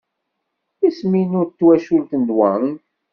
[0.87, 2.71] Isem-inu n twacult d Wang.